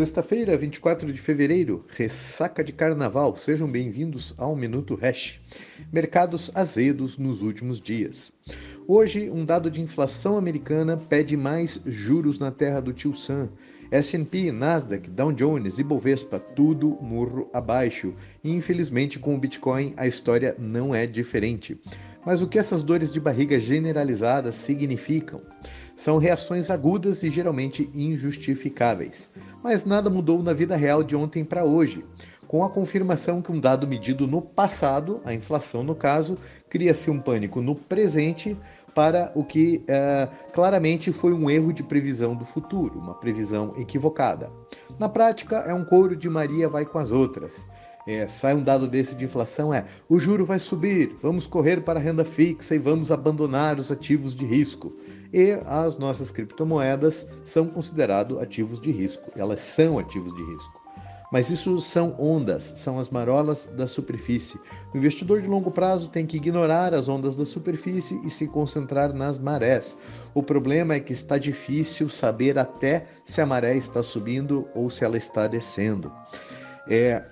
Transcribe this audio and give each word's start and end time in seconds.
Sexta-feira, 0.00 0.56
24 0.56 1.12
de 1.12 1.20
fevereiro, 1.20 1.84
ressaca 1.90 2.64
de 2.64 2.72
carnaval. 2.72 3.36
Sejam 3.36 3.70
bem-vindos 3.70 4.32
ao 4.38 4.56
Minuto 4.56 4.98
Hash. 4.98 5.38
Mercados 5.92 6.50
azedos 6.54 7.18
nos 7.18 7.42
últimos 7.42 7.78
dias. 7.78 8.32
Hoje, 8.88 9.28
um 9.28 9.44
dado 9.44 9.70
de 9.70 9.82
inflação 9.82 10.38
americana 10.38 10.96
pede 10.96 11.36
mais 11.36 11.82
juros 11.84 12.38
na 12.38 12.50
terra 12.50 12.80
do 12.80 12.94
tio 12.94 13.14
Sam. 13.14 13.50
S&P, 13.90 14.50
Nasdaq, 14.50 15.10
Dow 15.10 15.32
Jones 15.34 15.78
e 15.78 15.84
Bovespa, 15.84 16.40
tudo 16.40 16.96
murro 17.02 17.50
abaixo. 17.52 18.14
E 18.42 18.50
infelizmente 18.50 19.18
com 19.18 19.34
o 19.34 19.38
Bitcoin 19.38 19.92
a 19.98 20.06
história 20.06 20.56
não 20.58 20.94
é 20.94 21.06
diferente. 21.06 21.78
Mas 22.24 22.42
o 22.42 22.46
que 22.46 22.58
essas 22.58 22.82
dores 22.82 23.10
de 23.10 23.18
barriga 23.18 23.58
generalizadas 23.58 24.54
significam? 24.54 25.40
São 25.96 26.18
reações 26.18 26.70
agudas 26.70 27.22
e 27.22 27.30
geralmente 27.30 27.90
injustificáveis. 27.94 29.28
Mas 29.62 29.84
nada 29.84 30.10
mudou 30.10 30.42
na 30.42 30.52
vida 30.52 30.76
real 30.76 31.02
de 31.02 31.16
ontem 31.16 31.44
para 31.44 31.64
hoje. 31.64 32.04
Com 32.46 32.64
a 32.64 32.70
confirmação 32.70 33.40
que 33.40 33.52
um 33.52 33.60
dado 33.60 33.86
medido 33.86 34.26
no 34.26 34.42
passado, 34.42 35.20
a 35.24 35.32
inflação 35.32 35.82
no 35.82 35.94
caso, 35.94 36.36
cria-se 36.68 37.10
um 37.10 37.20
pânico 37.20 37.60
no 37.60 37.74
presente 37.74 38.56
para 38.94 39.30
o 39.34 39.44
que 39.44 39.84
uh, 39.84 40.52
claramente 40.52 41.12
foi 41.12 41.32
um 41.32 41.48
erro 41.48 41.72
de 41.72 41.82
previsão 41.82 42.34
do 42.34 42.44
futuro, 42.44 42.98
uma 42.98 43.14
previsão 43.14 43.72
equivocada. 43.78 44.50
Na 44.98 45.08
prática, 45.08 45.58
é 45.58 45.72
um 45.72 45.84
couro 45.84 46.16
de 46.16 46.28
Maria 46.28 46.68
vai 46.68 46.84
com 46.84 46.98
as 46.98 47.12
outras. 47.12 47.66
É, 48.12 48.26
sai 48.26 48.56
um 48.56 48.62
dado 48.64 48.88
desse 48.88 49.14
de 49.14 49.24
inflação 49.24 49.72
é 49.72 49.84
o 50.08 50.18
juro 50.18 50.44
vai 50.44 50.58
subir, 50.58 51.16
vamos 51.22 51.46
correr 51.46 51.80
para 51.82 52.00
a 52.00 52.02
renda 52.02 52.24
fixa 52.24 52.74
e 52.74 52.78
vamos 52.78 53.12
abandonar 53.12 53.78
os 53.78 53.92
ativos 53.92 54.34
de 54.34 54.44
risco. 54.44 54.92
E 55.32 55.52
as 55.64 55.96
nossas 55.96 56.28
criptomoedas 56.28 57.24
são 57.44 57.68
considerados 57.68 58.36
ativos 58.40 58.80
de 58.80 58.90
risco, 58.90 59.30
elas 59.36 59.60
são 59.60 59.96
ativos 59.96 60.34
de 60.34 60.42
risco. 60.42 60.80
Mas 61.30 61.52
isso 61.52 61.80
são 61.80 62.16
ondas, 62.18 62.72
são 62.74 62.98
as 62.98 63.10
marolas 63.10 63.68
da 63.76 63.86
superfície. 63.86 64.58
O 64.92 64.98
investidor 64.98 65.40
de 65.40 65.46
longo 65.46 65.70
prazo 65.70 66.08
tem 66.08 66.26
que 66.26 66.36
ignorar 66.36 66.92
as 66.92 67.08
ondas 67.08 67.36
da 67.36 67.46
superfície 67.46 68.20
e 68.26 68.28
se 68.30 68.48
concentrar 68.48 69.12
nas 69.12 69.38
marés. 69.38 69.96
O 70.34 70.42
problema 70.42 70.94
é 70.94 71.00
que 71.00 71.12
está 71.12 71.38
difícil 71.38 72.08
saber 72.08 72.58
até 72.58 73.06
se 73.24 73.40
a 73.40 73.46
maré 73.46 73.76
está 73.76 74.02
subindo 74.02 74.66
ou 74.74 74.90
se 74.90 75.04
ela 75.04 75.16
está 75.16 75.46
descendo. 75.46 76.12
É, 76.88 77.22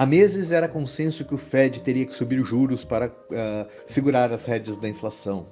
Há 0.00 0.06
meses 0.06 0.50
era 0.50 0.66
consenso 0.66 1.26
que 1.26 1.34
o 1.34 1.36
Fed 1.36 1.82
teria 1.82 2.06
que 2.06 2.14
subir 2.14 2.42
juros 2.42 2.86
para 2.86 3.08
uh, 3.08 3.68
segurar 3.86 4.32
as 4.32 4.46
rédeas 4.46 4.78
da 4.78 4.88
inflação. 4.88 5.48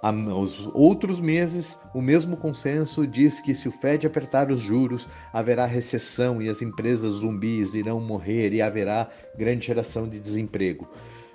Aos 0.00 0.70
outros 0.72 1.18
meses, 1.18 1.76
o 1.92 2.00
mesmo 2.00 2.36
consenso 2.36 3.04
diz 3.08 3.40
que 3.40 3.52
se 3.52 3.66
o 3.66 3.72
Fed 3.72 4.06
apertar 4.06 4.52
os 4.52 4.60
juros, 4.60 5.08
haverá 5.32 5.66
recessão 5.66 6.40
e 6.40 6.48
as 6.48 6.62
empresas 6.62 7.14
zumbis 7.14 7.74
irão 7.74 7.98
morrer 7.98 8.54
e 8.54 8.62
haverá 8.62 9.08
grande 9.36 9.66
geração 9.66 10.08
de 10.08 10.20
desemprego. 10.20 10.88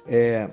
É, 0.08 0.50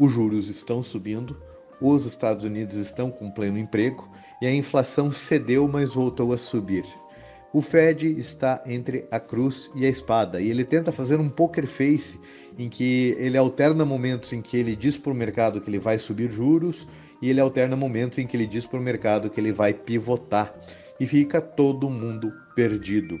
os 0.00 0.10
juros 0.10 0.48
estão 0.48 0.82
subindo, 0.82 1.40
os 1.80 2.06
Estados 2.06 2.44
Unidos 2.44 2.74
estão 2.74 3.08
com 3.08 3.30
pleno 3.30 3.56
emprego 3.56 4.10
e 4.42 4.48
a 4.48 4.52
inflação 4.52 5.12
cedeu, 5.12 5.68
mas 5.68 5.94
voltou 5.94 6.32
a 6.32 6.36
subir. 6.36 6.84
O 7.56 7.62
Fed 7.62 8.06
está 8.18 8.62
entre 8.66 9.06
a 9.10 9.18
cruz 9.18 9.70
e 9.74 9.86
a 9.86 9.88
espada 9.88 10.42
e 10.42 10.50
ele 10.50 10.62
tenta 10.62 10.92
fazer 10.92 11.18
um 11.18 11.30
poker 11.30 11.66
face 11.66 12.20
em 12.58 12.68
que 12.68 13.16
ele 13.18 13.38
alterna 13.38 13.82
momentos 13.82 14.30
em 14.34 14.42
que 14.42 14.58
ele 14.58 14.76
diz 14.76 14.98
para 14.98 15.10
o 15.10 15.14
mercado 15.14 15.58
que 15.58 15.70
ele 15.70 15.78
vai 15.78 15.98
subir 15.98 16.30
juros 16.30 16.86
e 17.22 17.30
ele 17.30 17.40
alterna 17.40 17.74
momentos 17.74 18.18
em 18.18 18.26
que 18.26 18.36
ele 18.36 18.46
diz 18.46 18.66
para 18.66 18.78
o 18.78 18.82
mercado 18.82 19.30
que 19.30 19.40
ele 19.40 19.52
vai 19.52 19.72
pivotar 19.72 20.54
e 21.00 21.06
fica 21.06 21.40
todo 21.40 21.88
mundo 21.88 22.30
perdido. 22.54 23.18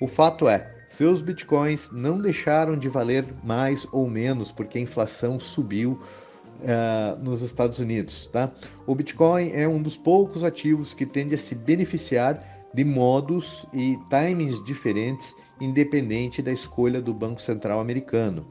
O 0.00 0.06
fato 0.06 0.48
é, 0.48 0.72
seus 0.88 1.20
bitcoins 1.20 1.90
não 1.90 2.20
deixaram 2.20 2.76
de 2.76 2.88
valer 2.88 3.26
mais 3.42 3.84
ou 3.90 4.08
menos 4.08 4.52
porque 4.52 4.78
a 4.78 4.80
inflação 4.80 5.40
subiu 5.40 6.00
Uh, 6.62 7.18
nos 7.20 7.42
Estados 7.42 7.80
Unidos. 7.80 8.28
Tá? 8.28 8.48
O 8.86 8.94
Bitcoin 8.94 9.50
é 9.52 9.66
um 9.66 9.82
dos 9.82 9.96
poucos 9.96 10.44
ativos 10.44 10.94
que 10.94 11.04
tende 11.04 11.34
a 11.34 11.38
se 11.38 11.56
beneficiar 11.56 12.51
de 12.74 12.84
modos 12.84 13.66
e 13.72 13.98
timings 14.08 14.64
diferentes, 14.64 15.34
independente 15.60 16.40
da 16.40 16.52
escolha 16.52 17.00
do 17.00 17.12
Banco 17.12 17.40
Central 17.40 17.80
americano. 17.80 18.46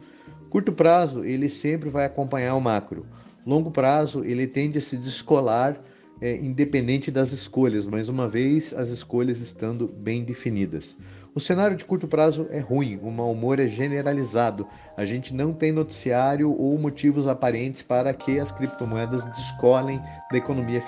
Curto 0.49 0.71
prazo, 0.71 1.23
ele 1.23 1.49
sempre 1.49 1.89
vai 1.89 2.05
acompanhar 2.05 2.55
o 2.55 2.61
macro. 2.61 3.05
Longo 3.45 3.71
prazo, 3.71 4.23
ele 4.23 4.45
tende 4.45 4.77
a 4.77 4.81
se 4.81 4.97
descolar 4.97 5.81
é, 6.21 6.37
independente 6.37 7.09
das 7.09 7.31
escolhas, 7.31 7.87
mais 7.87 8.07
uma 8.07 8.29
vez 8.29 8.73
as 8.73 8.89
escolhas 8.89 9.41
estando 9.41 9.87
bem 9.87 10.23
definidas. 10.23 10.95
O 11.33 11.39
cenário 11.39 11.77
de 11.77 11.85
curto 11.85 12.09
prazo 12.09 12.45
é 12.49 12.59
ruim, 12.59 12.99
o 13.01 13.09
mau 13.09 13.31
humor 13.31 13.57
é 13.57 13.65
generalizado. 13.65 14.67
A 14.97 15.05
gente 15.05 15.33
não 15.33 15.53
tem 15.53 15.71
noticiário 15.71 16.51
ou 16.51 16.77
motivos 16.77 17.25
aparentes 17.25 17.81
para 17.81 18.13
que 18.13 18.37
as 18.37 18.51
criptomoedas 18.51 19.23
descolem 19.23 20.01
da 20.29 20.37
economia 20.37 20.83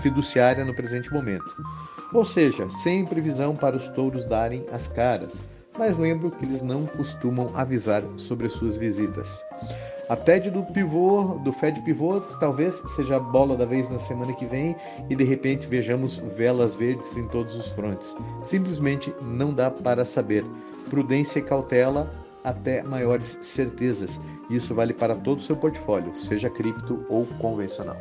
fiduciária 0.00 0.64
no 0.64 0.74
presente 0.74 1.12
momento. 1.12 1.54
Ou 2.14 2.24
seja, 2.24 2.70
sem 2.70 3.04
previsão 3.04 3.54
para 3.54 3.76
os 3.76 3.86
touros 3.90 4.24
darem 4.24 4.64
as 4.72 4.88
caras. 4.88 5.42
Mas 5.78 5.98
lembro 5.98 6.30
que 6.30 6.46
eles 6.46 6.62
não 6.62 6.86
costumam 6.86 7.50
avisar 7.54 8.02
sobre 8.16 8.48
suas 8.48 8.78
visitas. 8.78 9.44
A 10.08 10.14
TED 10.14 10.50
do 10.50 10.62
pivô, 10.62 11.34
do 11.42 11.52
Fed 11.52 11.80
pivô, 11.80 12.20
talvez 12.38 12.76
seja 12.94 13.16
a 13.16 13.20
bola 13.20 13.56
da 13.56 13.64
vez 13.64 13.88
na 13.88 13.98
semana 13.98 14.32
que 14.32 14.46
vem 14.46 14.76
e 15.10 15.16
de 15.16 15.24
repente 15.24 15.66
vejamos 15.66 16.18
velas 16.18 16.76
verdes 16.76 17.16
em 17.16 17.26
todos 17.26 17.56
os 17.56 17.66
frontes. 17.70 18.16
Simplesmente 18.44 19.12
não 19.20 19.52
dá 19.52 19.68
para 19.68 20.04
saber. 20.04 20.44
Prudência 20.88 21.40
e 21.40 21.42
cautela 21.42 22.08
até 22.44 22.84
maiores 22.84 23.36
certezas. 23.42 24.20
Isso 24.48 24.72
vale 24.76 24.94
para 24.94 25.16
todo 25.16 25.38
o 25.38 25.42
seu 25.42 25.56
portfólio, 25.56 26.16
seja 26.16 26.48
cripto 26.48 27.04
ou 27.08 27.26
convencional. 27.40 27.96